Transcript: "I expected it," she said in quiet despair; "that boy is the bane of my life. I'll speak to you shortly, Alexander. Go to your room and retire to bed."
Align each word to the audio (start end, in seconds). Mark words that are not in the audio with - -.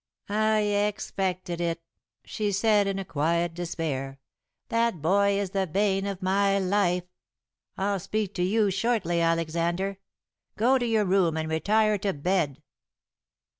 "I 0.29 0.61
expected 0.61 1.61
it," 1.61 1.79
she 2.25 2.51
said 2.51 2.87
in 2.87 3.05
quiet 3.05 3.53
despair; 3.53 4.19
"that 4.69 4.99
boy 4.99 5.37
is 5.39 5.51
the 5.51 5.67
bane 5.67 6.07
of 6.07 6.23
my 6.23 6.57
life. 6.57 7.03
I'll 7.77 7.99
speak 7.99 8.33
to 8.33 8.43
you 8.43 8.71
shortly, 8.71 9.21
Alexander. 9.21 9.99
Go 10.57 10.79
to 10.79 10.87
your 10.87 11.05
room 11.05 11.37
and 11.37 11.47
retire 11.47 11.99
to 11.99 12.13
bed." 12.13 12.63